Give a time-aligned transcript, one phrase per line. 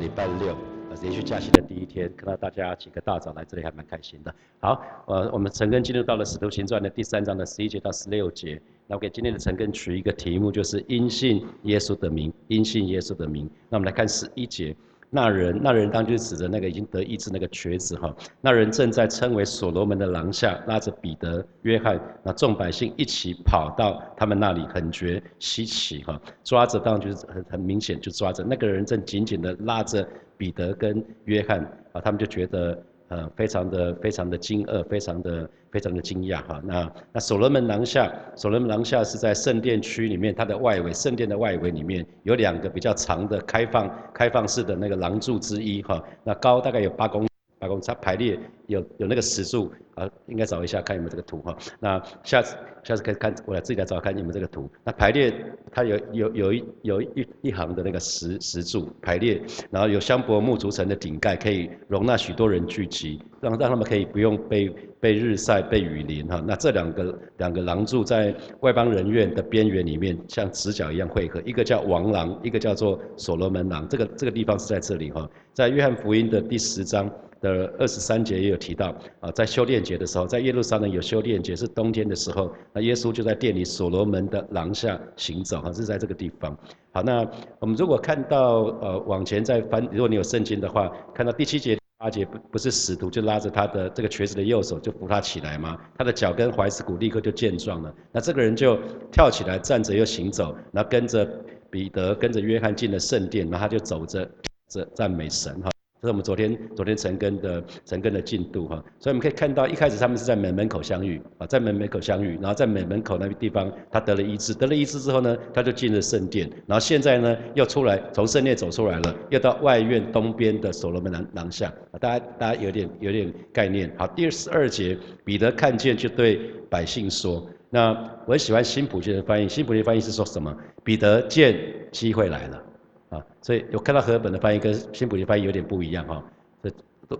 [0.00, 0.56] 礼拜六，
[0.88, 4.34] 呃，连续假期的第一天，看到大家几个大早来这里，还蛮开心的。
[4.58, 8.58] 好，呃，我们陈根进入到了《使徒行传》的第三章的十一节到十六节。
[8.86, 13.48] 那我给今天的陈根取一个题目，就是因信耶稣的名，因信耶稣的名。
[13.68, 14.74] 那我们来看十一节。
[15.10, 18.14] 那人，那人当就指着那个已经得医治那个瘸子哈。
[18.40, 26.20] 那人正在称为所罗门的廊下，拉着彼得、约翰，那众百姓一起跑到他们那里，很觉稀奇哈。
[26.44, 30.06] 抓着当就是很很明显就抓着那个人正紧紧的拉着
[30.38, 31.60] 彼得跟约翰
[31.92, 32.80] 啊，他们就觉得。
[33.10, 36.60] 呃，非常的非常的惊愕，非常的非常的惊讶哈。
[36.64, 46.00] 那那所罗门廊下，所罗门廊下是在圣殿区里面，它的外围，圣殿的外围里面有两个比较长的开放开放式的那个廊柱之一哈。
[46.22, 47.26] 那高大概有八公
[47.60, 51.56] 八公，它排列有有那个石柱啊，应该找一下看有没有这个图哈。
[51.78, 52.56] 那下次。
[52.82, 54.66] 下次可以看，我来自己来找看你们这个图。
[54.82, 55.30] 那排列，
[55.70, 59.38] 它有有有一有一一行的那个石石柱排列，
[59.70, 66.42] 然后有香柏木组成的顶盖，可以容纳许多人聚集，让让他们可以不用被被日晒、被雨淋哈。
[66.48, 73.86] 那这两个两个廊柱在外邦人院的边缘里面，像直角一样汇合，一个叫王廊，一个叫做所罗门廊。
[73.90, 77.12] 这个这个地方是在这里哈，在约翰福音的第十章。
[77.40, 86.56] 的二十三节也有提到啊，在修炼节的时候，在耶路撒冷有修炼节，是冬天的时候，那耶稣就在店里所罗门的廊下行走，哈，是在这个地方。
[86.92, 87.26] 好，那
[87.58, 95.76] 我们如果看到呃往前再翻，如果你有圣经的话，看到第七节八节不不是使徒就拉着他的这个瘸子的右手就扶他起来吗？
[95.96, 98.78] 他的脚跟踝子骨立刻就健壮了，那这个人就
[99.12, 101.24] 跳起来站着又行走，然后跟着
[101.70, 104.28] 彼得跟着约翰进了圣殿，然后他就走着
[104.68, 105.70] 这赞美神哈。
[106.00, 123.94] 这是我们昨天昨天陈根的陈根的进度哈，所以我们可以看到一开始他们是在门门口相遇啊，在门门口相遇，然后在门门口那个地方他得了医治，得了医治之后呢，他就进了圣殿，然后现在呢又出来从圣殿走出来了，又到外院东边的所罗门廊廊下，大家大家有点有点概念。
[123.98, 126.40] 好，第十二节彼得看见就对
[126.70, 127.90] 百姓说，那
[128.24, 130.56] 我很喜欢新普京的翻译，新普京翻译是说什么？
[130.82, 131.54] 彼得见
[131.92, 132.62] 机会来了。
[133.10, 136.24] 啊，所以有看到和本的翻译跟新普利翻译有点不一样哈，
[136.62, 136.70] 这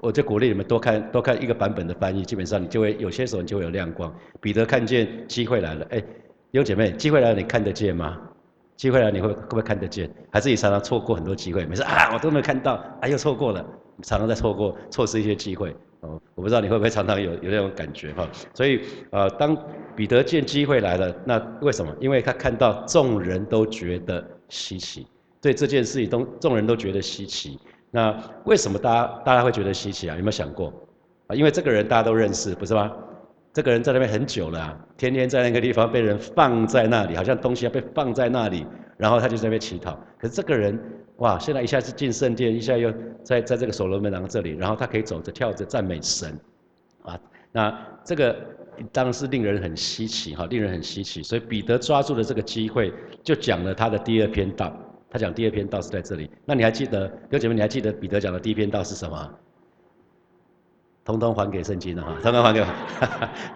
[0.01, 4.15] 我就鼓励你们多看多看一个版本的翻译，基本上你就会有些时候你就会有亮光。
[4.41, 6.03] 彼得看见机会来了，哎，
[6.53, 8.17] 有姐妹，机会来了你看得见吗？
[8.77, 10.09] 机会来了你会会不会看得见？
[10.31, 11.67] 还是你常常错过很多机会？
[11.67, 13.67] 没事啊，我都没有看到，啊又错过了，
[14.03, 15.75] 常常在错过错失一些机会。
[16.03, 18.27] 哦，我不知道你会不会常常有有那种感觉哈。
[18.55, 18.81] 所以
[19.11, 19.57] 呃，当
[19.97, 21.93] 彼得见机会来了，那为什么？
[22.01, 25.07] 因为他看到众人都觉得稀奇。
[25.41, 27.59] 对这件事情，都众人都觉得稀奇。
[27.91, 30.17] 那为什么大家大家会觉得稀奇啊？
[30.17, 30.73] 有没有想过？
[31.27, 32.93] 啊，因为这个人大家都认识，不是吗？
[33.53, 38.65] 这个人在那边很久了，天天在那个地方被人放在那里，好像东西要被放在那里，
[38.97, 39.99] 然后他就在那边乞讨。
[40.19, 40.79] 可是这个人，
[41.17, 42.93] 哇，现在一下子进圣殿，一下又
[43.25, 46.39] 在在这个所罗门廊这里，然后他可以走着跳着赞美神，
[47.03, 47.19] 啊，
[47.51, 48.37] 那这个
[48.93, 51.21] 当然是令人很稀奇哈，令人很稀奇。
[51.21, 52.93] 所以彼得抓住了这个机会，
[53.25, 54.73] 就讲了他的第二篇道。
[55.11, 59.29] 他讲第二篇道是在这里，那你还记得，哥姐妹，你还记得彼得讲的第一篇道是什么？
[61.03, 62.67] 通通还给圣经了哈，通通还给我。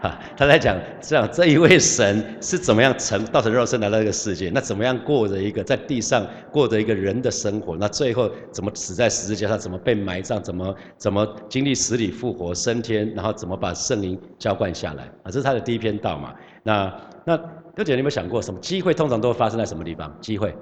[0.37, 15.27] 他在讲这样这一位神是怎么样成道成肉身来到这个世界，那怎么样过着一个在地上过着一个人的生活，那最后怎么死在十字架上，怎么被埋葬，怎么怎么经历死里复活升天，然后怎么把圣灵浇灌下来啊？
[15.27, 16.35] 这是他的第一篇道嘛？
[16.65, 16.93] 那
[17.25, 17.37] 那
[17.77, 20.13] 哥姐，你有没有想过，什么机会通常都会发生在什么地方？
[20.21, 20.57] 机会？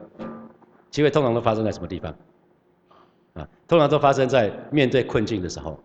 [0.92, 2.14] 机会通常都发生在什么地方？
[3.32, 5.82] 啊，通常都发生在面对困境的时候。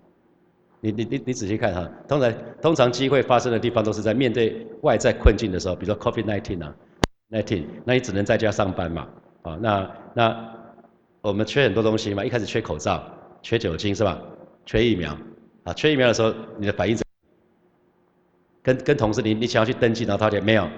[0.79, 6.75] 你你你你仔细看哈，通常通常机会发生的地方都是在面对外在困境的时候，比如说 COVID-19 啊
[7.31, 9.07] ，19，那你只能在家上班嘛，
[9.41, 10.53] 啊，那那
[11.21, 13.03] 我们缺很多东西嘛，一开始缺口罩，
[13.41, 14.21] 缺酒精是吧？
[14.67, 15.17] 缺疫苗，
[15.63, 17.03] 啊，缺疫苗的时候，你的反应怎？
[18.61, 20.69] 跟跟同事你你想要去登记，然后他讲没有，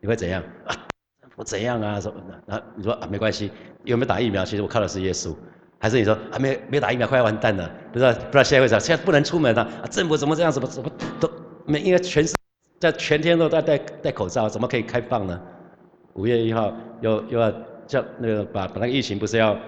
[0.00, 0.42] 你会怎样？
[1.36, 2.00] 我怎样啊？
[2.00, 2.42] 什么的？
[2.46, 3.50] 然后你说啊，没关系，
[3.84, 4.44] 有没有打疫苗？
[4.44, 5.34] 其实我靠的是耶稣。
[5.78, 7.68] 还是你说还没没打疫苗，快要完蛋了？
[7.92, 8.78] 不知道不知道现在为啥？
[8.78, 9.84] 现在不能出门了啊！
[9.90, 10.52] 政府怎么这样？
[10.52, 11.28] 怎么怎么都
[11.66, 11.80] 没？
[11.80, 12.36] 因为全是
[12.78, 15.40] 在全天都在戴戴口罩，怎么可以开放呢？
[16.14, 17.52] 五月一号又又要
[17.86, 19.58] 叫那个把把那个疫情不是要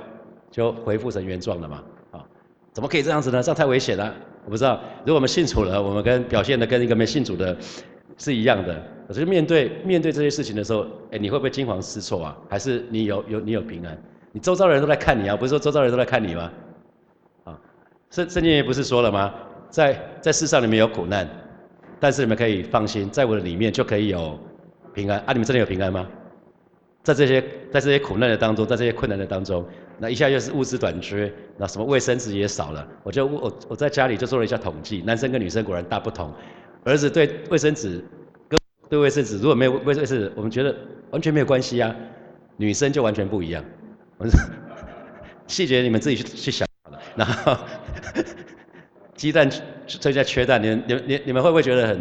[0.50, 1.82] 就恢复成原状了嘛？
[2.12, 2.24] 啊，
[2.72, 3.42] 怎么可以这样子呢？
[3.42, 4.14] 这样太危险了！
[4.44, 7.56] 我不知道，如果我们信主了，我们跟表现的跟一个没信主的。
[8.16, 12.36] 是一样的，可是面对面对这些事情的时候，哎，你会不会惊慌失措啊？
[12.48, 13.96] 还是你有有你有平安？
[14.32, 16.50] 你周遭的人都在看你啊，不是说周遭人都在看你吗？
[17.44, 17.60] 啊，
[18.10, 19.32] 圣圣经也不是说了吗？
[19.70, 21.28] 在在世上你们有苦难，
[21.98, 24.38] 但是你们可以放心，在我的里面就可以有
[24.94, 25.32] 平安啊！
[25.32, 26.08] 你们真的有平安吗？
[27.02, 29.66] 在这些在这些苦难的当中，在这些困难的当中，
[29.98, 32.86] 那一下又是物资短缺，那什么卫生纸也少了。
[33.02, 36.32] 我就我我在家里就做了一下统计，男生跟女生果然大不同。
[36.84, 38.02] 儿子对卫生纸
[38.94, 40.74] 对卫生纸如果没有卫生纸，我们觉得
[41.10, 41.94] 完全没有关系啊。
[42.56, 43.64] 女生就完全不一样。
[45.48, 46.98] 细节你们自己去去想好了。
[47.16, 47.56] 然后
[49.16, 49.50] 鸡蛋
[49.86, 51.98] 最近缺蛋，你你你你们会不会觉得很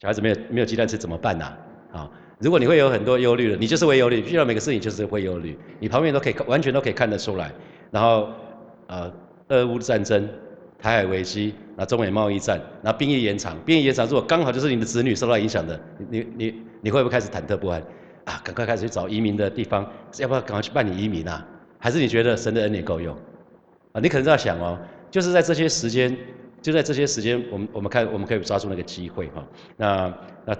[0.00, 1.56] 小孩子没有没有鸡蛋吃怎么办呐？
[1.92, 2.10] 啊？
[2.38, 7.50] 如果你会有很多忧虑的，你就是会忧虑，遇到每个事情就是会忧虑，你旁边都可以完全都可以看得出来。
[7.90, 8.28] 然后，
[8.88, 9.10] 呃，
[9.48, 10.28] 俄乌战争、
[10.84, 17.82] 台海危机、那中美贸易战、那兵役延长，兵役延长如果刚好就是你的子女受到影响的，你你你会不会开始忐忑不安？
[18.26, 21.42] 啊，赶快开始去找移民的地方，要不要赶快去办理移民啊？
[21.78, 23.16] 还是你觉得神的恩典够用？
[23.92, 24.78] 啊，你可能在想哦，
[25.10, 26.14] 就是在这些时间，
[26.60, 29.42] 就在这些时间，我们我们看我们可以抓住那个机会哈。
[29.78, 30.14] 那
[30.44, 30.54] 那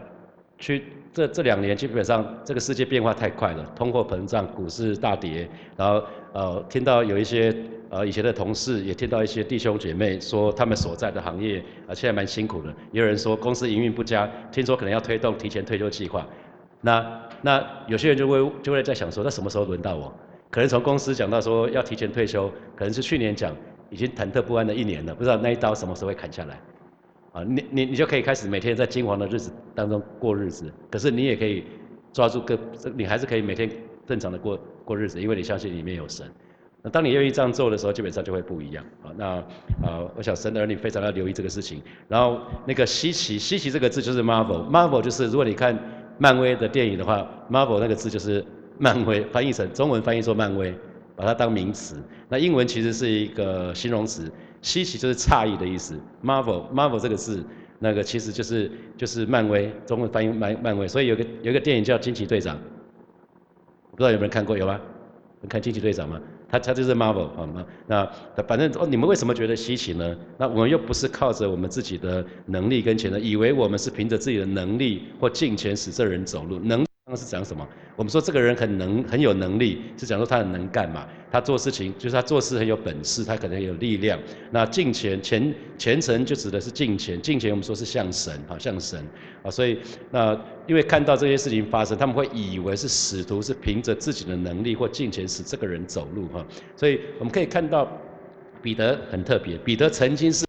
[0.59, 0.85] 去。
[1.15, 7.55] 这这两年基本上这个世界变化太快了，通货膨胀、股市大跌，然后呃听到有一些
[7.89, 16.27] 呃以前的同事，也听到一些弟兄姐妹说他们所在的行业啊现在蛮辛苦的，也有人说公司营运不佳，听说可能要推动提前退休计划。
[16.81, 20.13] 那那有些人就会就会在想说，那什么时候轮到我？
[20.51, 23.55] 可能从公司讲到说要提前退休，可能是去年讲，
[23.89, 26.61] 已经忐忑不安的一年了，不知道那一刀什么时候会砍下来。
[27.35, 31.65] 啊，你你你就可以开始每天在金黄的日子当中过日子，可是你也可以
[32.13, 32.57] 抓住个，
[32.97, 33.69] 你还是可以每天
[34.07, 36.25] 正常的过过日子，因为你相信里面有神。
[36.81, 38.85] 那当你愿意这样做的时候，基本上就会不一样。
[39.03, 39.25] 啊，那
[39.85, 41.83] 啊，我想神的儿女非常要留意这个事情。
[42.07, 45.77] 然后那个稀奇，稀奇这个字就是 Marvel，Marvel 就是如果你看
[46.19, 48.45] 漫威的电影的话，Marvel 那个字就是
[48.79, 50.73] 漫威，翻译成中文翻译做漫威，
[51.17, 51.97] 把它当名词。
[52.29, 54.31] 那英文其实是一个形容词。
[54.65, 55.95] 稀奇就是诧异的意思
[56.25, 57.45] ，Marvel，Marvel 这个字，
[57.81, 62.59] 那个其实就是就是漫威，中文翻译漫漫威，所以有个有个电影叫惊奇队长，
[63.91, 64.81] 不知道有没有人看过，有吗？
[65.51, 66.19] 看惊奇队长吗？
[66.49, 67.63] 他他就是 Marvel 好吗？
[67.87, 68.11] 那
[68.49, 70.17] 反正哦，你们为什么觉得稀奇呢？
[70.39, 76.87] 那我们又不是靠着我们自己的能力跟潜能，以为我们是凭着自己的能力或金钱使这人走路能。
[77.07, 77.69] 那是讲什么？
[77.97, 81.07] 我们说这个人很能很有能力，是讲说他很能干嘛？
[81.31, 84.19] 他做事情就是他做事很有本事，他可能有力量。
[84.51, 89.07] 那敬虔虔虔诚就指的是敬虔，敬虔我们说是像神，好像神
[89.43, 89.51] 啊。
[89.51, 89.79] 所以
[90.11, 90.33] 那
[90.67, 96.43] 因为看到这些事情发生，他们会以为是使徒是凭着自己的能力或敬虔使这个人走路哈。
[96.75, 97.87] 所以我们可以看到
[98.63, 100.47] 彼得很特别，彼得曾经是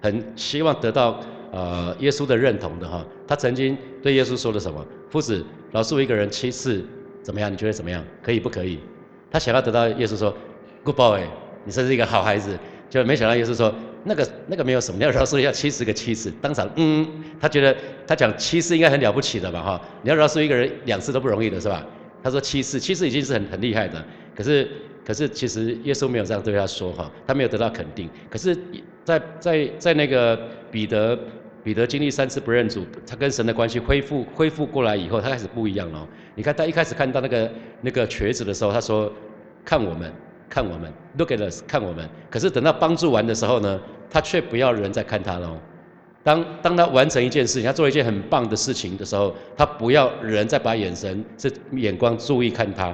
[0.00, 1.20] 很希望得到
[1.52, 3.06] 呃耶稣的认同的哈。
[3.28, 4.84] 他曾经对耶稣说了什么？
[5.08, 5.44] 夫子。
[5.70, 6.84] 饶恕一个人七次，
[7.22, 7.50] 怎么样？
[7.50, 8.04] 你觉得怎么样？
[8.22, 8.78] 可以不可以？
[9.30, 10.36] 他想要得到耶稣说
[10.84, 11.22] ，Good boy，
[11.64, 12.58] 你真是一个好孩子。
[12.90, 16.30] 就没想到耶稣说，那个那个没有什么，你要饶恕要七十个七次。
[16.42, 17.08] 当场，嗯，
[17.40, 17.74] 他觉得
[18.06, 19.62] 他讲七次应该很了不起的吧？
[19.62, 21.82] 哈，你要饶恕一个人两次都不容易的是吧？
[22.22, 24.04] 他说七次，七次已经是很很厉害的。
[24.36, 24.68] 可是
[25.06, 28.10] 可是其实耶稣没有这样对他说哈，他没有得到肯定。
[28.28, 28.54] 可是，
[29.04, 30.38] 在在在那个
[30.70, 31.18] 彼得。
[31.64, 36.08] 彼得经历三次不认主，他跟神的关系恢复恢复过来以后，他开始不一样了。
[36.34, 37.50] 你看他一开始看到那个
[37.82, 39.12] 那个瘸子的时候，他说
[39.64, 40.12] ：“看我们，
[40.48, 43.80] 看我们，look at us，看我们。”可是等到帮助完的时候呢，
[44.10, 45.56] 他却不要人再看他喽。
[46.24, 52.86] 当当他完成一件事情，他做一件很棒的事情的时候，他不要人再把眼神、这眼光注意看他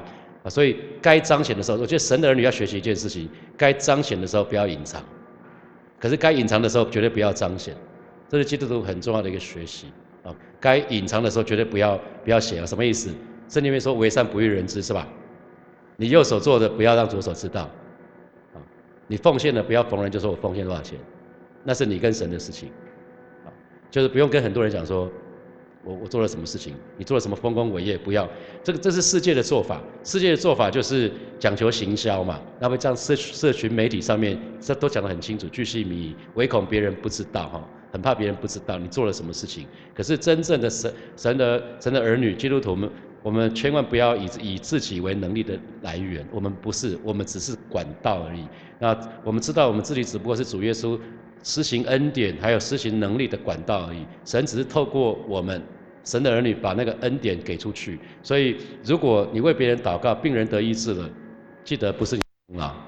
[0.42, 0.48] 啊。
[0.50, 5.02] 所以该彰显的时候，我觉得神的儿女要学习一件事情：该彰显的时候不要隐藏，
[5.98, 7.74] 可是该隐藏的时候绝对不要彰显。
[8.28, 9.86] 这是基督徒很重要的一个学习
[10.22, 10.34] 啊！
[10.60, 12.66] 该隐藏的时候绝对不要不要写啊！
[12.66, 13.08] 什么意思？
[13.48, 15.08] 圣经里面说为善不欲人知是吧？
[15.96, 17.62] 你右手做的不要让左手知道
[18.52, 18.60] 啊！
[19.06, 20.98] 你奉献的不要逢人就说我奉献多少钱，
[21.64, 22.70] 那是你跟神的事情
[23.44, 23.48] 啊！
[23.90, 25.10] 就是不用跟很多人讲说
[25.82, 28.28] 我我做了什么事情，你做了什么丰功伟业，不要
[28.62, 37.68] 这个这是世界的做法，世界的做法就是讲求行销嘛，那么这样社社群媒体上面这都讲得很清楚，巨细靡遗，唯恐别人不知道哈。
[37.90, 42.90] 很怕别人不知道你做了什么事情，可是真正的神神的神的儿女基督徒们，
[43.22, 48.46] 我们千万不要以以自己为能力的来源，我们不是，我们只是管道而已。
[48.78, 50.98] 那我们知道我们自己只不过是主耶稣
[51.42, 54.04] 施行恩典还有施行能力的管道而已。
[54.24, 55.62] 神只是透过我们
[56.04, 57.98] 神的儿女把那个恩典给出去。
[58.22, 61.10] 所以如果你为别人祷告，病人得医治了，
[61.64, 62.87] 记得不是你功劳。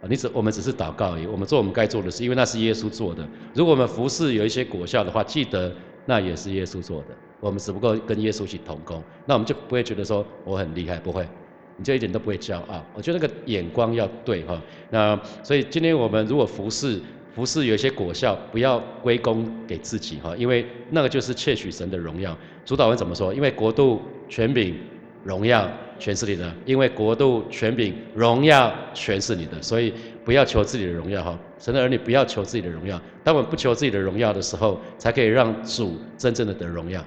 [0.00, 3.26] 啊，你只我们只是祷告而已，我们做我们该做的事，因为那是耶稣做的。
[3.54, 5.72] 如果我们服侍有一些果效的话，记得
[6.06, 11.28] 那也是耶稣做的，我们只不过跟耶稣一起同工，那我们就不会觉得说我很厉害，不会，
[11.76, 12.82] 你就一点都不会骄傲。
[12.94, 14.60] 我觉得那个眼光要对哈。
[14.90, 16.98] 那所以今天我们如果服侍
[17.34, 22.36] 服侍有一些果效，不要归功给自己哈，因为那个就是窃取神的荣耀。
[22.64, 23.32] 主导文怎么说？
[23.34, 24.76] 因为国度、权柄、
[25.24, 29.92] 荣耀全是你的，因为国度、权柄、荣耀全是你的，所以
[30.24, 31.38] 不要求自己的荣耀哈。
[31.58, 37.04] 神的儿女不要求自己的荣耀，当我们不求自己的荣耀的时候，才可以让主真正的得荣耀。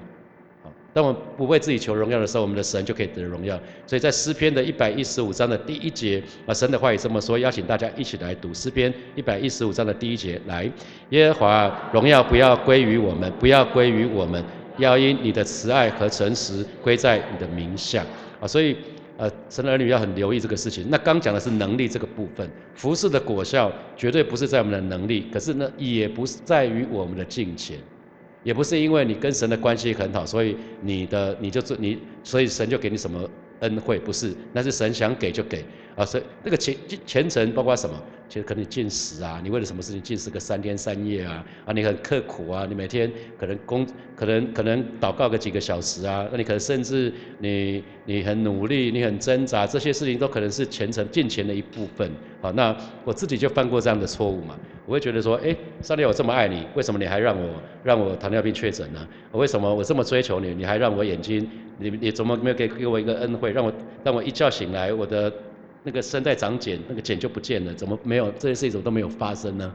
[0.92, 3.58] 当我们不为自己求荣耀的时候，我们的神就可以得荣耀。
[3.84, 10.70] 所以在诗篇的一百一十五章的第一节，啊，神的话语这么说，邀请大家一起来读诗篇一百一十五章的第一节，来，
[11.08, 14.40] 耶和华荣耀不要归于我们，不要归于我们，
[14.78, 18.06] 要因你的慈爱和诚实归在你的名下。
[18.46, 18.76] 所以，
[19.16, 20.86] 呃，神的儿女要很留意这个事情。
[20.88, 27.78] 那刚讲的是能力这个部分，服侍的果效绝对不是在我们的能力，可是呢，也不是在于我们的金钱。
[28.42, 33.26] 也不是因为你跟神的关系很好，所以你的你就做你，所以神就给你什么
[33.60, 35.64] 恩惠，不是，那是神想给就给
[35.96, 37.98] 啊，所以那个前前程包括什么？
[38.28, 41.44] 就可能你进食啊，你为了什么事情进食个三天三夜啊？
[41.66, 52.10] 啊，你很刻苦啊，你每天可能工，可能可能祷告个几个小时啊，那你可能甚至你你很努力，你很挣扎，这些事情都可能是虔诚进前的一部分。
[52.40, 57.48] 好，那我自己就犯过这样的错误嘛，我会觉得说，哎，上帝我这么爱你，为什么你还让我
[57.84, 59.06] 让我糖尿病确诊呢？
[59.30, 65.32] 我为什么我这么追求你，你还让我眼睛，你你怎么没有给给我一个恩惠，让我让我一觉醒来我的。
[65.86, 69.72] 那个声在长茧，那个茧就不见了，怎么没有这些事情怎么都没有发生呢？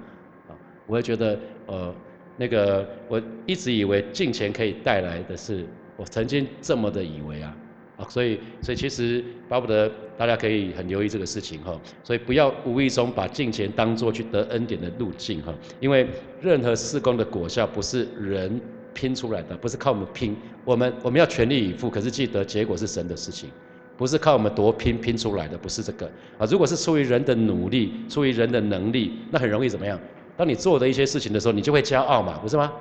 [0.48, 0.52] 啊，
[0.88, 1.94] 我会觉得，呃，
[2.36, 5.64] 那个我一直以为金钱可以带来的是，
[5.96, 7.56] 我曾经这么的以为啊，
[7.98, 16.08] 啊，所以所以其实巴不得大家可以很留意这个事情哈，所以不要无意中把金钱当做去得恩典的路径哈，因为
[16.42, 18.60] 任何施工的果效不是人
[18.96, 20.36] 拼出来的，不是靠我们拼，
[20.66, 23.52] 我们我们要全力以赴，可是记得结果是神的事情。
[24.00, 26.48] 不是靠我们多拼拼出来的，不是这个啊。
[26.50, 30.00] 如果是出于人的努力，出于人的能力，那很容易怎么样？
[30.38, 32.72] 当你做的一些事情的时候，你就会骄傲嘛，不是吗？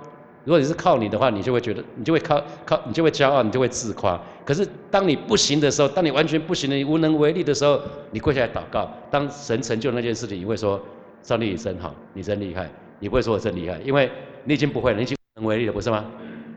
[0.45, 4.17] 如果你是靠你的话，你就会觉得，你就会靠靠，你就会骄傲，你就会自夸。
[4.45, 7.81] 可是当你不行的时候，当你完全不行的，你无能为力的时候，
[8.13, 10.81] 你跪下来祷告，当神成就那件事情，你会说：
[11.25, 12.71] 上帝你真好，你真厉害。
[13.01, 14.09] 你不会说我真厉害，因为
[14.45, 16.05] 你已经不会了，你已经无能为力了，不是吗？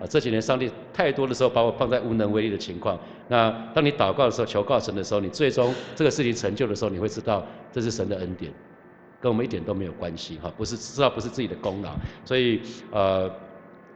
[0.01, 2.99] 啊，这几年上帝太多的时候把我放在无能为力的情况。
[3.27, 8.51] 那当你祷告的时候，求告神的时候，你最终这个事情成就的时候，你会知道这是神的恩典，
[9.21, 11.91] 跟我们一点都没有关系哈，不是知道不是自己的功劳。
[12.25, 12.59] 所以
[12.91, 13.29] 呃，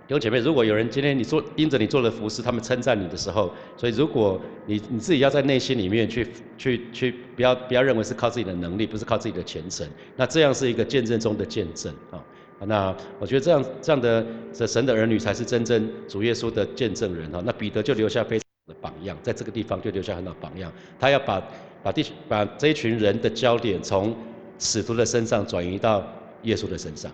[0.07, 12.23] 弟兄姐妹，如果有人今天你做因着你做了服饰，他们称赞你的时候，所以如果你你自己要在内心里面去去去，不要不要认为是靠自己的能力，不是靠自己的虔诚，那这样是一个见证中的见证啊。
[12.61, 17.41] 那我觉得这样这样的这神的儿女才是真正主耶稣的见证人哈。
[17.45, 20.71] 那彼得就留下非常的榜样，在这个地方就留下很好榜样。
[20.99, 21.43] 他要把
[21.83, 24.15] 把地把这一群人的焦点从
[24.57, 26.01] 使徒的身上转移到
[26.43, 27.11] 耶稣的身上，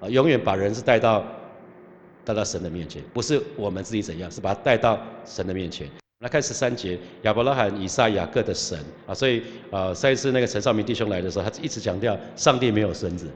[0.00, 1.24] 啊，永远把人是带到
[2.24, 5.88] 带到神的面前，不是我们自己怎样，是把他带到神的面前。
[6.20, 13.28] 来看十三节，亚伯拉罕、以撒、雅各的神啊，所以啊，上一次那个陈少明弟兄来的时候，他一直强调上帝没有孙子。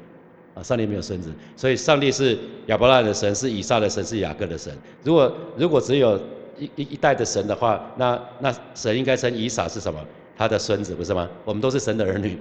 [0.63, 4.73] 上帝没有孙子，所以上帝是亚伯拉罕的神，是以撒的神，是雅各的神。
[5.05, 6.19] 如果如果只有
[6.59, 10.01] 一一一代的神的话，那那神应该称以撒是什么？
[10.37, 11.29] 他的孙子不是吗？
[11.45, 12.39] 我们都是神的儿女，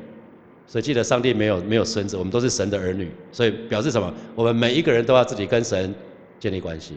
[0.67, 4.13] 所以记得上帝没有没有孙子，我们都是神的儿女，所以表示什么？
[4.35, 5.93] 我们每一个人都要自己跟神
[6.39, 6.93] 建立关系，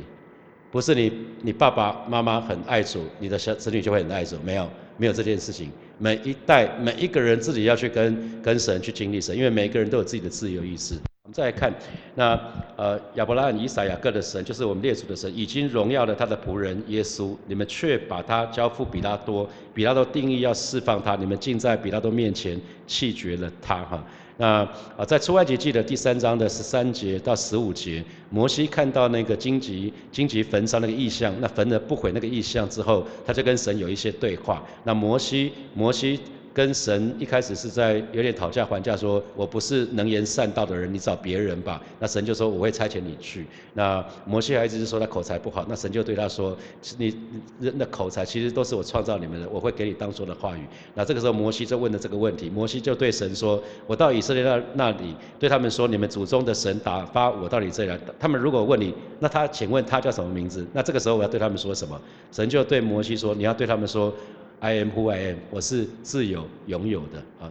[0.70, 1.10] 不是你
[1.42, 5.70] 你爸爸妈妈很爱主，你的小子女就会很爱主，没有没有这件事情。
[5.96, 10.94] 每一代每一个人自己要去跟跟神去经历神，因为每一个人都有自己的自由意志。
[11.32, 11.72] 再看，
[12.16, 12.38] 那
[12.76, 24.04] 呃亚伯拉罕、以撒、雅各的神，就是我们列祖的神，已经荣耀了他的仆人耶稣，你们却把他交付比拉多，比拉多定义要释放他，你们竟在比拉多面前弃绝了他哈。
[24.38, 34.62] 那啊在出埃及记的第三章的十三节到十五节，摩西看到那个荆棘荆棘焚烧那个意象，那焚而不毁那个意象之后，他就跟神有一些对话。
[34.84, 36.18] 那摩西摩西。
[36.52, 41.80] 跟神一开始是在有点讨价还价，说我不是能言善道的人，你找别人吧。
[41.98, 43.46] 那神就说我会差遣你去。
[43.74, 46.56] 那摩西还一直说他口才不好，那神就对他说，
[46.98, 47.16] 你
[47.60, 50.62] 人的口才其实都是我创造你们的，我会给你当说的话语。
[50.94, 60.66] 那这个时候摩西就问了这个问题，摩西就对神说，我到以色列那那里对他们说，你们祖宗的神打发我到你这里来，他们如果问你，那他请问他叫什么名字？
[60.72, 62.00] 那这个时候我要对他们说什么？
[62.32, 64.12] 神就对摩西说，你要对他们说。
[64.60, 67.50] I am who I am，我是自由拥有的啊。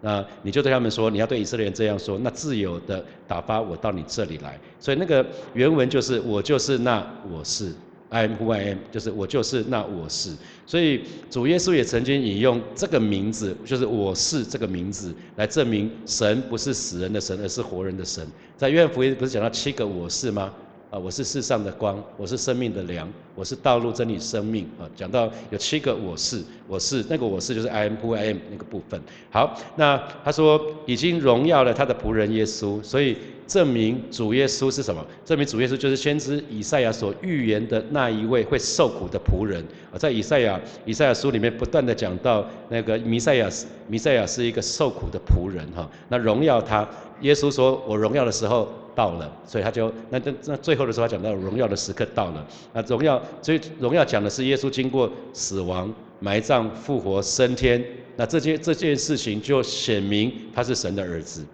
[0.00, 4.58] 那你就对他们说，你要对以色列人这样说，那自由的打发我到你这里来。
[4.78, 5.24] 所以那个
[5.54, 7.72] 原文就是我就是那我是
[8.08, 10.32] ，I am who I am，就是我就是那我是。
[10.64, 18.26] 所以主耶稣也曾经引用这个名字，就是我是这个名字来证明神不是死人的神，而是活人的神。
[18.56, 20.54] 在约翰福音不是讲到七个我是吗？
[20.90, 24.88] 啊，我是世上的光，我是生命的粮，我是道路真理生命啊。
[24.96, 28.98] 讲到有七个我是，我是那个我是就是 I am who I am 那个部分。
[29.30, 33.18] 好，那他说已经荣耀了他的仆人耶稣，所以
[33.48, 35.04] 证明主耶稣是什么？
[35.24, 39.64] 证明主耶稣就是先知以赛亚所预言的那一位会受苦的仆人。
[39.96, 43.48] 在以赛亚以赛亚书里面不断的讲到那个弥赛亚
[43.88, 45.90] 弥赛亚是一个受苦的仆人哈。
[46.08, 46.88] 那荣耀他，
[47.22, 48.68] 耶稣说我荣耀的时候。
[48.98, 52.44] 到了，所以他就那那那最后的时候，他讲到荣耀的时刻到了。
[52.72, 57.80] 那荣耀，所以荣耀讲的是耶稣经过死亡、埋葬、复活、升天。
[58.16, 61.44] 那这件这件事情就显明他是神的儿子。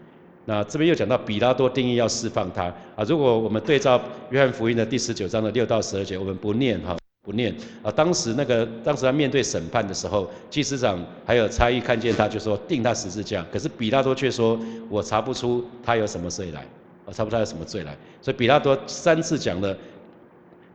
[0.47, 2.65] 那这边又讲到比拉多定义要释放他
[2.97, 3.05] 啊。
[3.07, 7.91] 如果我们对照约翰福音的第十九章的六到十二节，我们不念哈，不念啊。
[7.91, 14.59] 当时那个当时他面对审判的时候，祭司长还有差役看见他就说定他十字架，可是比拉多却说
[14.89, 16.67] 我查不出他有什么罪来。
[17.07, 19.77] 我查不出他有什么罪来，所以比拉多三次讲了，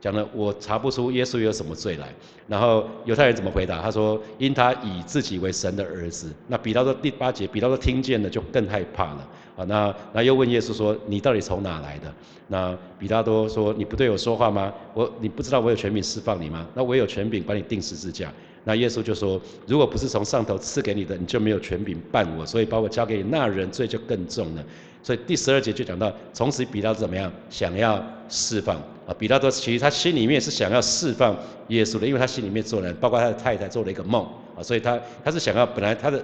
[0.00, 2.12] 讲了我查不出耶稣有什么罪来。
[2.48, 3.80] 然后犹太人怎么回答？
[3.80, 6.32] 他说因他以自己为神的儿子。
[6.48, 9.28] 那比拉多第八节，比拉多听见了就更害怕了。
[9.56, 12.12] 啊，那那又问耶稣说你到底从哪来的？
[12.48, 14.72] 那比拉多说你不对我说话吗？
[14.94, 16.66] 我你不知道我有权柄释放你吗？
[16.74, 18.32] 那我有权柄把你钉十字架。
[18.64, 24.64] 那耶稣就说如果不是从上头赐给你的，你就没有权柄办我，所以把我交给你那人罪就更重了。
[25.02, 27.32] 所以第十二节就讲到，从此比拉多怎么样？
[27.48, 28.76] 想要释放
[29.06, 29.14] 啊！
[29.18, 31.36] 比拉多其实他心里面是想要释放
[31.68, 34.22] 耶稣的，因为他心里面做了，包括他的太太做了一个梦
[34.56, 36.22] 啊，所以他他是想要本来他的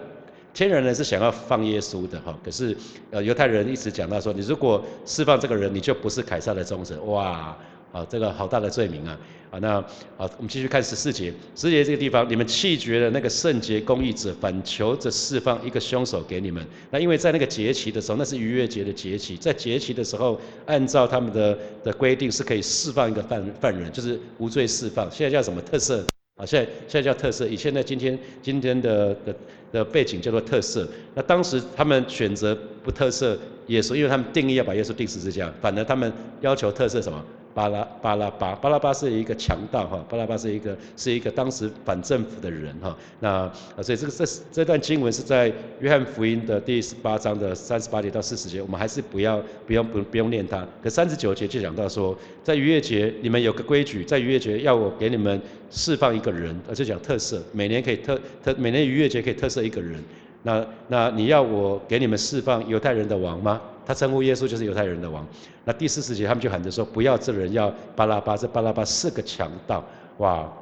[0.53, 2.77] 天然呢是想要放耶稣的哈，可是
[3.11, 7.57] 呃犹太人一直讲到说，你如果释放这个人，你就不是凯撒的忠臣哇。
[7.97, 9.19] 啊，这个好大的罪名啊！
[9.51, 9.81] 啊，那
[10.19, 11.31] 好，我们继续看十四节。
[11.55, 16.63] 十四节这个地方，你们弃绝了那个圣洁公义者，反求着释放一个凶手给你们。
[16.91, 25.11] 那因为在那个节期的时候，那是逾越节的节期，在节期的时候，按照他们的的规定是可以释放一个犯犯人，就是无罪释放。
[25.11, 26.05] 现在叫什么特色？
[26.37, 27.47] 啊，现在现在叫特色。
[27.47, 29.35] 以现在今天今天的的
[29.73, 30.87] 的背景叫做特色。
[31.15, 33.39] 那当时他们选择不特色
[33.69, 36.13] 耶稣，因为他们定义要把耶稣定死是这样，反而他们
[36.43, 37.25] 要求特色什么？
[37.57, 50.67] 巴拉巴拉巴巴拉巴是一个强盗哈，巴拉巴是一个是一个当时反政府的人哈，那啊所以这个这这段经文是在约翰福音的第十八章的三十八节到四十节，我们还是不要不用不不用念它。
[50.83, 52.15] 可三十九节就讲到说，
[52.45, 55.41] 在逾越节你们有个规矩，在逾越节要我给你们
[55.71, 59.99] 释放一个人，而且讲特色，每年可以特特每年逾越节可以特色一个人。
[60.43, 63.59] 那那你要我给你们释放犹太人的王吗？
[63.87, 65.25] 他称呼耶稣就是犹太人的王。
[65.65, 68.37] 那第四十节他们就喊着说：不要这人，要巴拉巴。
[68.37, 69.85] 这巴拉巴是个强盗，
[70.19, 70.53] 哇！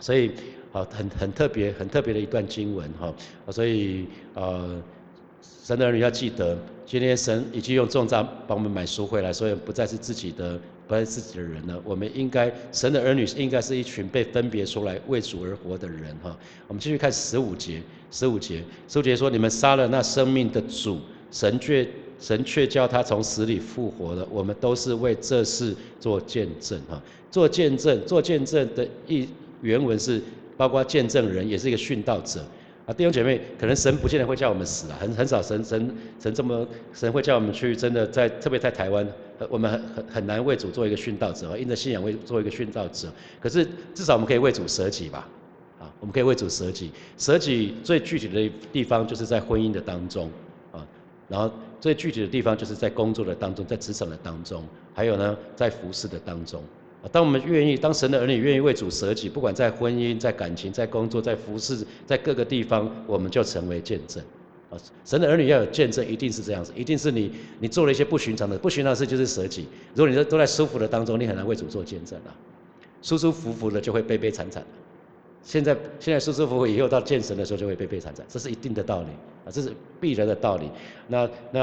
[0.00, 0.32] 所以
[0.72, 3.14] 啊，很很特别，很特别的一段经文哈。
[3.50, 4.82] 所以呃，
[5.40, 11.80] 神的儿女要记得，今天神已经用重账帮我们买赎回来，所以不再是自己的，不再是自己的人了。
[11.84, 16.36] 我们应该，神的儿女应该是一群被分别出来为主而活的人哈。
[16.66, 17.80] 我们继续看十五节。
[18.08, 21.00] 十五节，十五节说：“你们杀了那生命的主，
[21.30, 21.86] 神却
[22.20, 24.26] 神却叫他从死里复活了。
[24.30, 27.00] 我们都是为这事做见证，哈，
[27.30, 29.28] 做见证，做见证的意
[29.62, 30.22] 原文是
[30.56, 32.44] 包括见证人，也是一个殉道者
[32.86, 32.92] 啊。
[32.92, 39.06] 弟兄姐妹，可能神不见得会叫我们死啊，很很少神神神这么神会叫我们去真的在特别在台湾，
[39.48, 43.08] 我们很很很难为主做一个殉道者，因着信仰为做一个殉道者。
[43.40, 45.28] 可是至少我们可以为主舍己吧。”
[45.78, 50.30] 啊我们可以为主舍己，舍己最具体的地方就是在婚姻的当中，
[50.72, 50.80] 啊，
[51.28, 56.62] 然后最具体的地方就是在工作的当中，在职场的当中，还有呢，在服饰的当中。
[57.12, 64.20] 当我们愿意，当神的儿女愿意为主舍己，不管在婚姻、在感情、在工作、在服饰、在各个地方，我们就成为见证。
[64.70, 69.68] 啊，神的儿女要有见证，一定是这样子，一定是你你做了一些不寻常的、不寻常的事，就是舍己。
[69.94, 72.34] 如果你都都在舒服的当中，你很难为主做见证啊。
[73.02, 74.68] 舒舒服服的就会悲悲惨惨的。
[75.46, 79.08] 现在现在舒舒服服，以后到见神的时候就会被被惨惨，这是一定的道理
[79.44, 80.68] 啊，这是必然的道理。
[81.06, 81.60] 那那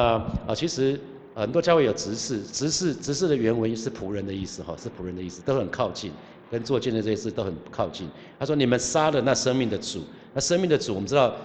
[0.48, 0.98] 啊，其实
[1.36, 6.14] 很多教会有执事，执事执事的原文是仆人的意思哈，是仆人的意思，都很靠近，
[6.50, 8.10] 跟做见的这些事都很靠近。
[8.40, 10.02] 他说：“你们杀了那生命的主，
[10.34, 11.36] 那生命的主，我们知道。”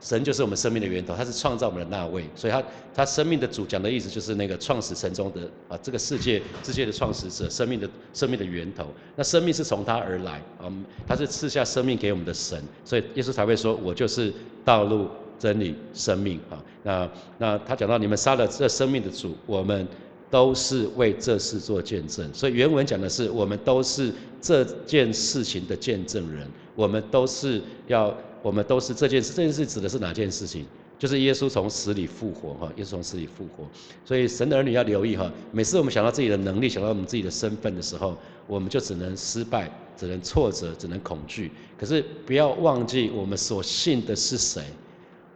[0.00, 2.62] 神就是我们生命的源头，他是创造我们的那位，所以他
[2.94, 8.86] 他生命的主讲的意思就是那个创始神中的啊这个世界世界的创始者，生命的生命的源头。
[9.16, 14.32] 那生命是从他而来，嗯，他是赐下生命给我们的神，所以耶稣才会说：“我就是
[14.64, 19.88] 道路、真理、生命。”啊，那那他讲到你们杀了这生命的主，我们
[20.30, 22.32] 都是为这事做见证。
[22.34, 28.16] 所以原文讲的是我们都是这件事情的见证人，我们都是要。
[28.42, 30.64] 我们都是这件事，这件事指的是哪件事情？
[30.98, 33.64] 就是耶稣从死里复活哈，耶稣从死里复活。
[34.04, 41.52] 所以神的儿女要留意哈，每次我们想到自己的能力，想到我们自己的身份的时候，我们就只能失败，只能挫折，只能恐惧。
[41.76, 44.62] 可是不要忘记我们所信的是谁。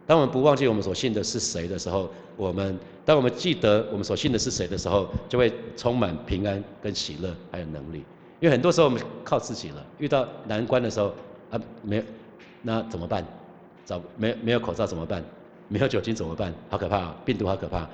[0.07, 8.03] 当我们不忘记我们所信的是谁的时候，我们当我们记得我们所信的是谁的时候，就会充满平安跟喜乐，还有能力。
[8.39, 11.13] 因为很多时候我们靠自己了，遇到难关的时候
[11.51, 12.03] 啊，没，
[12.61, 13.25] 那怎么办？
[13.85, 15.23] 找没没有口罩怎么办？
[15.67, 16.53] 没有酒精怎么办？
[16.69, 17.87] 好可怕，病毒好可怕。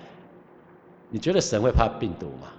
[1.10, 2.52] 你觉得神会怕病毒吗？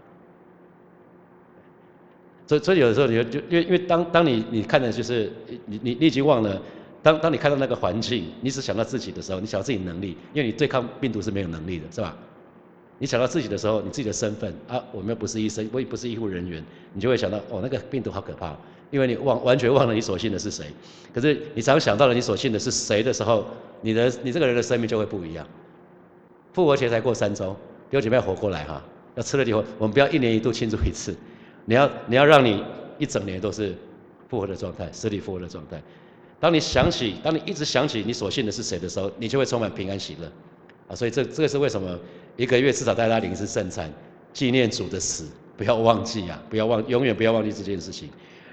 [2.46, 5.30] 所以所以有的时候你就因为因为当当你你看的就是
[5.66, 6.58] 你你你已经忘了，
[7.02, 12.16] 当当你看到那个环境，你只想到自己的时候，你想到自己能力，因为你对抗病毒是没有能力的，是吧？
[12.98, 18.56] 你想到自己的时候，你自己的身份啊，我们又不是医生，我也不是医护人员，你就会想到哦，那个病毒好可怕，
[18.90, 20.66] 因为你忘完全忘了你所信的是谁。
[21.12, 23.46] 可是你常想到了你所信的是谁的时候，
[23.82, 25.46] 你的你这个人的生命就会不一样。
[26.52, 27.56] 复活节才过三周，
[27.90, 28.82] 弟兄姐妹活过来哈，
[29.14, 31.14] 要吃了以后，我们不要一年一度庆祝一次，
[31.64, 32.62] 你要你要让你
[32.98, 33.74] 一整年都是
[34.28, 35.80] 复活的状态，死里复活的状态。
[36.40, 40.30] 当你想起，当你一直想起你所信的是谁的时候，你就会充满平安喜乐。
[40.88, 41.98] 啊，所以这这个是为什么？
[42.36, 43.92] 一个月至少带他领一次圣餐，
[44.32, 46.40] 纪念主的死，不要忘记啊！
[46.48, 48.08] 不要忘，永远不要忘记这件事情。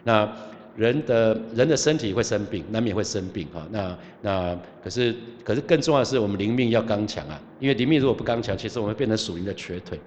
[0.06, 0.32] 那
[0.78, 3.68] 人的人的身体会生病，难免会生病哈。
[3.72, 5.14] 那那可是
[5.44, 7.42] 可是更重要的是，我们灵命要刚强啊！
[7.60, 10.00] 因为灵命如果不刚强，其实我们变成属灵的瘸腿。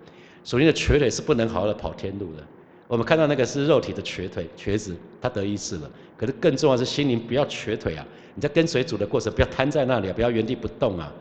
[0.44, 2.42] 属灵的瘸腿是不能好好的跑天路的。
[2.87, 5.90] 我们看到那个是肉体的瘸腿瘸子，他得医治了。
[6.16, 8.06] 可是更重要是心灵不要瘸腿啊！
[8.34, 11.12] 你在跟随主的过程，不要瘫在那里啊，不要原地不动啊！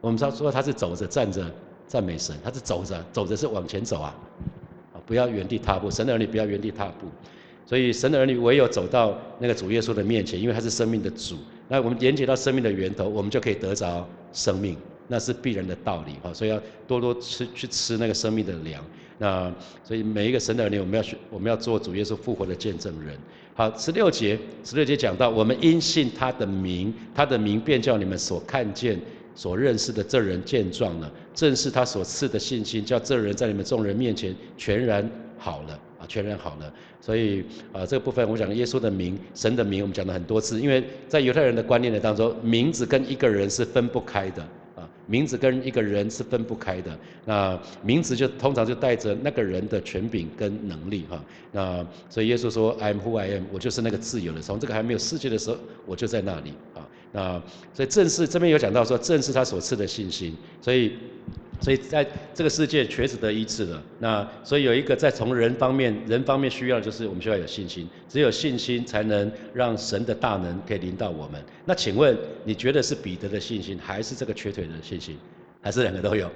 [0.00, 1.44] 我们说他是走着站着。
[1.88, 4.14] 赞美神，他是走着走着是往前走啊，
[4.94, 5.90] 啊，不要原地踏步。
[5.90, 7.06] 神的儿女不要原地踏步，
[7.64, 11.36] 所以神的儿女唯有走到那个主耶稣的面前，因为他是生命的主。
[11.68, 14.76] 那我们连接到生命的源头，我们就可以得着生命，
[15.08, 16.32] 那是必然的道理哈。
[16.34, 18.84] 所以要多多吃去吃那个生命的粮。
[19.18, 19.52] 那
[19.84, 23.16] 所以每一个神的儿女，我们要去我们要做主耶稣复活的见证人。
[23.54, 29.00] 好，十六节十六节讲到，我们因信他的名，他的名便叫你们所看见。
[29.34, 36.72] 所认识的这人见状了，正是他所赐的信心，叫这人在你们众人面前全然好了啊，全然好了。
[37.00, 44.42] 所以啊，这个部分我讲耶稣的名、神的名，我们讲了很多次，因为在犹太人的观念的当中，名字跟一个人是分不开的
[44.74, 46.98] 啊，名字跟一个人是分不开的。
[47.24, 51.24] 那名字就通常就带着那个人的权柄跟能力哈。
[51.52, 56.88] 那所以耶稣说，I am who I am，我就是那个自由的，从这个还没有世界的时候，我就在那里啊。
[57.14, 57.42] 那
[57.74, 60.92] 所以正是这边有讲到说，正是他所赐的信心，所以
[61.62, 63.82] 所以在这个世界瘸子得医治了。
[64.00, 71.42] 那所以有一个在从人方面人方面需要的就是我们需要有信心，只有信心才能让神的大能可以临到我们。
[71.64, 75.16] 那请问你觉得是彼得的信心，还是这个瘸腿的信心，
[75.60, 76.28] 还是两个都有？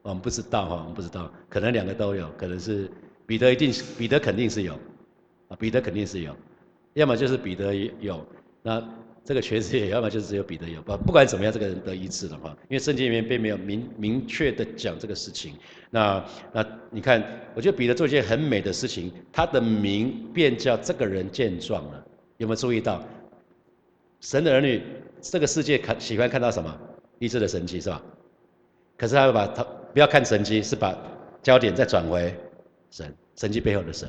[0.00, 2.90] 我们不知道哈，我们不知道，可能两个都有，可能是
[3.26, 4.74] 彼得一定彼得肯定是有
[5.48, 6.34] 啊，彼得肯定是有，
[6.94, 8.26] 要么就是彼得有
[8.62, 8.82] 那。
[9.26, 12.56] 这个瘸子也要么就是只有彼得有，不不管怎么样，这个人得医治了哈。
[12.68, 15.54] 因为圣经里面并没有明明确的讲这个事情。
[15.90, 17.20] 那那你看，
[17.52, 22.06] 我觉得彼得做一件很美的事情，他的名便叫这个人见状了。
[22.36, 23.04] 有没有注意到？
[24.20, 24.80] 神的儿女，
[25.20, 26.78] 这个世界看喜欢看到什么？
[27.18, 28.00] 医治的神迹是吧？
[28.96, 30.96] 可是他会把他不要看神迹，是把
[31.42, 32.32] 焦点再转回
[32.92, 34.08] 神神迹背后的神。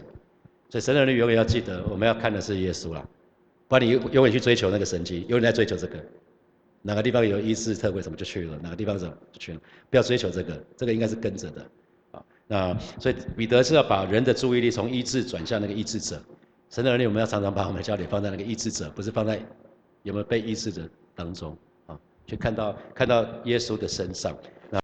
[0.69, 3.09] 所以神的儿女永远要记得，我们要看的是耶稣了。
[3.67, 5.97] 不然你永远去追求那个神迹，永远在追求这个，
[6.81, 11.65] 哪个地方有医治特会什么就去了，哪个地方什么就去了，不要追求这个，这个应该是跟着的，
[12.11, 16.21] 啊，那所以彼得是要把人的注意力从医治转向那个医治者，
[16.69, 19.39] 神的儿女我们要常常把我们的焦点放在那个医治者，不是放在
[20.03, 24.37] 有没有被医治的当中，啊，去看到看到耶稣的身上。
[24.69, 24.79] 那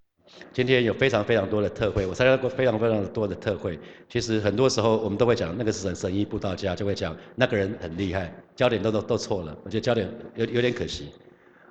[0.51, 3.79] 今天有非常非常多的特会，我参加过非常非常多的特会。
[4.09, 9.57] 其实很多时候我们都会讲那个是神神医布道家，就会讲那个人很厉害，焦点都都都错了。
[9.63, 11.09] 我觉得焦点有有点可惜。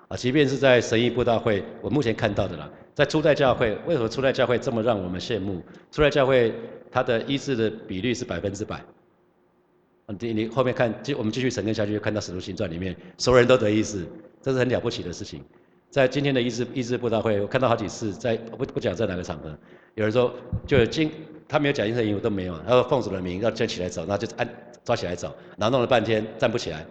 [0.08, 5.62] 啊，即便是在神医布道会，我目前看到的啦，在初代教会，为何初代教会这么让我们羡慕？
[5.90, 6.52] 初代教会
[6.90, 8.84] 它的医治的比率是百分之百。
[10.20, 14.04] 你你后面看，继我们继续沉淀下去，看到使徒行传里面，所有人都得医治，
[14.42, 15.42] 这是很了不起的事情。
[15.88, 19.56] 在今天的医治医治布道会，我看到好几次，在不不讲在哪个场合，
[19.94, 20.34] 有人说
[20.66, 21.10] 就今
[21.48, 24.48] 他没有讲医生英文都没有，他说奉主的名要站起来走，然后就按
[24.84, 26.84] 抓起来走，然后弄了半天站不起来，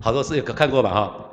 [0.00, 1.30] 好多次有看过吧哈，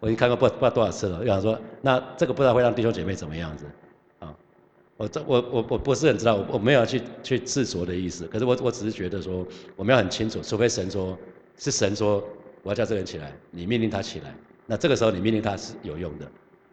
[0.00, 3.66] 我已经看过不不知道多少次了，我想说那这个不知道会让弟兄姐妹怎么样子
[4.18, 4.34] 啊？
[4.96, 11.16] 我这我我我不是很知道，我我没有去去自着的意思，可是我我只是觉得说我们要很清楚，除非神说
[11.56, 12.22] 是神说
[12.62, 14.34] 我要叫这个人起来，你命令他起来。
[14.66, 16.26] 那这个时候你命令他是有用的，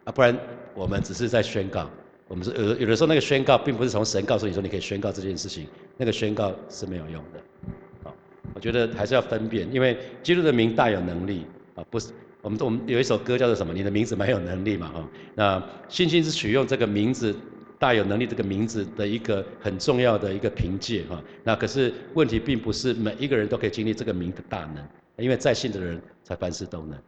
[0.04, 0.38] 啊，不然
[0.74, 1.90] 我们只是在宣告。
[2.28, 8.08] 我们是有有的时候那个宣告并不是从神告诉你说你可以宣告这件事情，那个宣告是没有用的。
[8.08, 8.12] 啊，
[8.52, 12.12] 我觉得还是要分辨，因为基督的名大有能力啊，不是
[12.42, 13.72] 我们我们有一首歌叫做什么？
[13.72, 15.08] 你的名字蛮有能力嘛，哈。
[15.34, 17.34] 那信心是取用这个名字
[17.78, 21.22] 大有能力这个名字的一个很重要的一个凭借，哈。
[21.44, 24.84] 那可是问题并不是每一个人都可以经历这个名的大能，
[25.16, 26.98] 因为在信的人才凡事都能。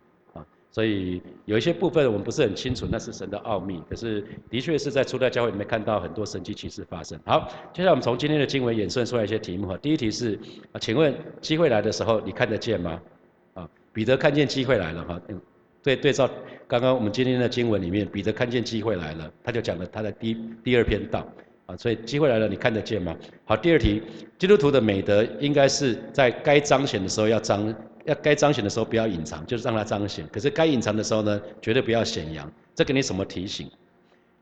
[0.70, 3.82] 所以有一些部分我们不是很清楚，那是神的奥秘。
[3.88, 7.18] 可是的确是在初代教会里面看到很多神迹奇事发生。
[7.24, 9.76] 好，接下来我们从今天的经文衍生出来一些题目哈。
[9.78, 10.38] 第一题是
[10.72, 13.00] 啊，请问机会来的时候你看得见吗？
[13.54, 15.20] 啊，彼得看见机会来了哈。
[15.82, 16.28] 对对照
[16.66, 21.26] 刚刚我们今天的经文里面，彼得看见机会来了，他就讲了他的第第二篇道
[21.64, 21.76] 啊。
[21.76, 23.16] 所以机会来了，你看得见吗？
[23.46, 24.02] 好，第二题，
[24.38, 27.74] 基督徒的美德应该是在该彰显的时候要彰。
[28.08, 30.26] 要该彰显的时候不要隐藏，就是让它彰显。
[30.32, 32.50] 可是该隐藏的时候呢，绝对不要显扬。
[32.74, 33.70] 这给你什么提醒？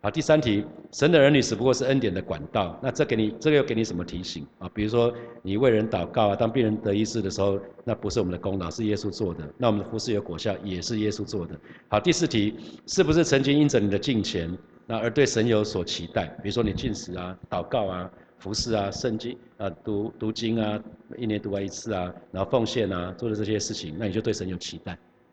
[0.01, 2.79] 好，第三题，神的儿女只不过是恩典的管道。
[2.81, 4.71] 那这给你，这个又给你什么提醒啊？
[4.73, 9.43] 比如说你为人祷告啊，当病人得医治的时候，那不是我们的功劳，是耶稣做的。
[9.59, 11.59] 那我们的服侍有果效，也是耶稣做的。
[11.89, 12.55] 好，第四题，
[12.87, 16.27] 是不是曾经因着你的敬虔，那而对神有所期待？
[16.41, 18.09] 比如说你进食啊，祷告啊。
[18.39, 20.83] 服侍啊，圣经啊，读读经啊，
[21.17, 24.93] 一年读完一次啊，然后奉献啊，做的这些事情，那你就对神有期待，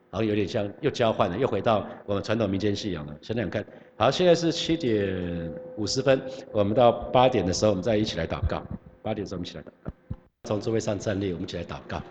[0.09, 3.15] 然后有点像又交换了，又回到我们传统民间信仰了。
[3.21, 3.65] 想想看，
[3.97, 8.63] 好，现在是七点五十分，我们到八点的时候，我们再一起来祷告。
[9.01, 9.91] 八点的时候我们一起来祷告，
[10.45, 12.01] 从座位上站立，我们一起来祷告。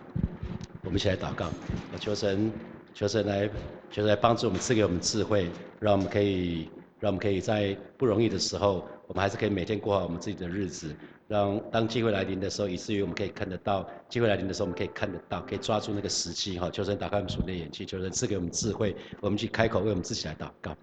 [0.85, 1.49] 我们一起来祷告，
[1.97, 2.51] 求神，
[2.93, 3.47] 求神来，
[3.89, 6.69] 求神来帮助我们，赐给我们智慧，让我们可以，
[7.03, 8.87] 让我们可以在不容易的时候。
[9.07, 10.95] 我们还是可以每天过好我们自己的日子，
[11.27, 16.69] 让当机会来临的时候，以至于我们可以看得到机会来临的时候，我们可以看得到，可以抓住那个时机哈。
[16.71, 20.73] 求神打开我们属灵的眼睛，求神赐给我们智慧，我们去开口为我们自己来祷告。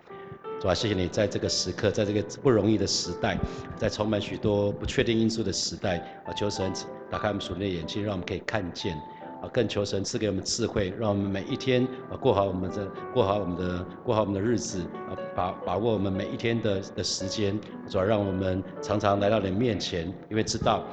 [0.60, 3.38] 主啊，谢谢你在这个时刻，在这个不容易的时代，
[3.74, 6.70] 在充满许多不确定因素的时代啊，求神
[7.10, 8.94] 打开我们属灵的眼睛，让我们可以看见。
[9.42, 20.84] 啊，更求神赐给我们智慧，让我们每一天啊过好我们的过好我们的过好我们的日子啊，把把握我们每一天的的时间，主要让我们常常来到你面前，因为知道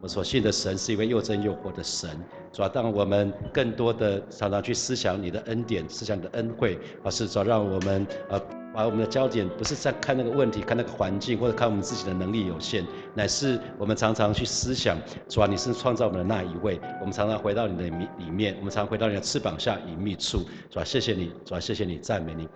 [0.00, 2.10] 我所信的神是一位又真又活的神，
[2.52, 8.40] 主要当我们更多的常常去思想你的恩典，思想你的恩惠，而是主要让我们呃。
[8.76, 12.84] 把我们的焦点不是在看那个问题，看那个环境，或者看我们自己的能力有限，
[13.14, 16.78] 乃是我们常常去思想，主啊，你是创造我们的那一位。
[17.00, 17.84] 我们常常回到你的
[18.18, 22.46] 里面，我们常回到你的翅膀下隐秘处，主啊，谢谢你，主啊，谢谢你，赞美你。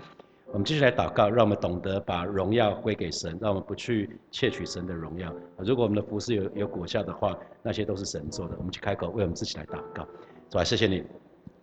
[0.52, 5.32] 我们继续来祷告，让我们懂得把荣耀归给神，让我们不去窃取神的荣耀。
[5.56, 8.56] 如果我们的服饰有有果效的话，那些都是神做的。
[8.58, 10.06] 我们去开口为我们自己来祷告，
[10.50, 11.02] 主啊，谢谢你。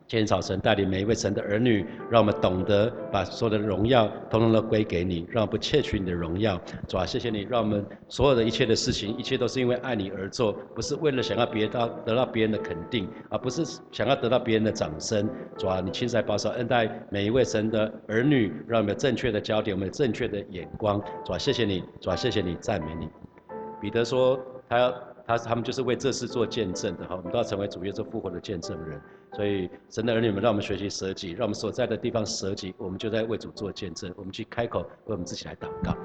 [0.10, 6.58] 今天早晨带领每一位神的儿女，让我们懂得把所有的荣耀统统都归给你，让我们不窃取你的荣耀。
[6.88, 15.30] 主啊，谢谢你，让我们所有的一切的事情，一切都是因为爱你而做，不是为了想要别到得到别人的肯定，而不是想要得到别人的掌声。
[15.58, 21.02] 主啊，你亲自保守恩待每一位神的儿女，让我们正确的焦点，我们正确的眼光。
[21.26, 23.10] 主啊，谢谢你，主啊，谢谢你，赞美你。
[23.82, 24.40] 彼得说，
[24.70, 24.94] 他要
[25.28, 29.02] 他他们就是为这事做见证的哈，我们都要成为主耶稣复活的见证人。
[29.36, 34.12] 所以，神的儿女们，让我们学习舍己，让我们所在的地方舍己，我们就在为主做见证。
[34.16, 35.96] 我们去开口，为我们自己来祷告。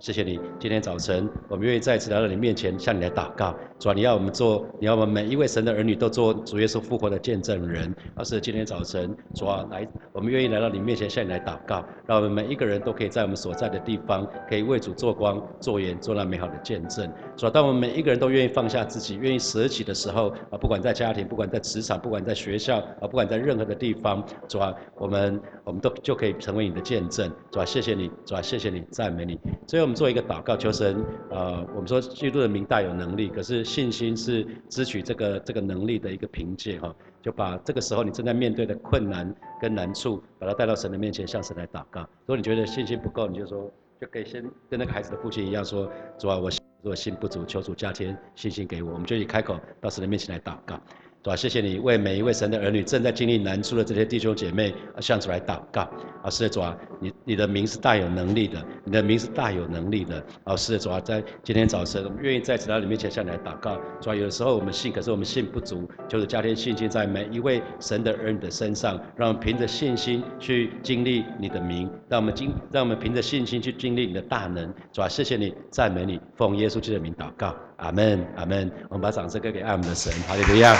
[0.00, 3.54] 谢谢你，今天早晨我们愿意再次来到你面前，向你来祷告。
[3.78, 7.94] 主啊，你要我们做，你要我们每一位神的儿女都做主耶稣复活的见证人。
[8.16, 17.10] 而是今天早晨，主啊，来，我们愿意来到你面前，向你来祷告，让我们每一个人都可以在我们所在的地方，可以为主做光、做盐、做那美好的见证。
[17.36, 27.30] 主啊，当我们每一个人都愿意放下自己，愿意舍己的时候，啊，不管在家庭，不管在职场，不管在学习校，啊，不管在任何的地方，主啊，我们我们都就可以成为你的见证。
[27.50, 29.38] 主啊，谢谢你，主啊，谢谢你，赞美你。
[29.66, 29.94] 所以我们。
[29.94, 36.92] 做一个祷告，求神，呃，我们说基督的名大有能力，可是信心是支取这个这个能力的一个凭借哈。
[37.22, 42.00] 就把这个时候你正在面对的困难跟难处，把它带到神的面前，向神来祷告。
[42.00, 46.50] 如果你觉得信心不够，你就说，就可以先跟那个孩子的父亲一样说，主啊，我
[46.82, 48.92] 如果心不足，求主加添信心给我。
[48.92, 50.78] 我们就以开口到神的面前来祷告。
[51.24, 55.88] 主啊，谢谢你为每一位神的儿女正在经历难处的这些弟兄姐妹向主来祷告。
[56.22, 60.22] 啊，是的，主啊，你你的名是大有能力的，你的名是大有能力的。
[60.44, 63.80] 啊，是的，主啊，在今天早晨，我们愿意在主到你面前向你来祷告。
[64.02, 74.70] 主啊，有的时候我们信，可是我们信不足，就是加添信心在每一位神的儿女的身上，让我们凭着信心去经历你的名，让我们经让我们凭着信心去经历你的大能。
[74.92, 77.56] 主啊，谢谢你，赞美你，奉耶稣基督的名祷告。
[77.76, 78.70] 阿门，阿门。
[78.88, 80.74] 我们把掌声给给爱我们的神，哈利路亚。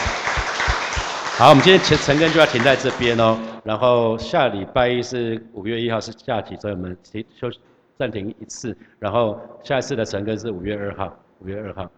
[1.37, 3.37] 好，我们今天陈陈根就要停在这边哦。
[3.64, 7.50] 然后下礼拜一是五月一号是假期，所以我们停休
[7.98, 11.90] 暂停一次，然后下一次的晨更是五月二号，五月二号。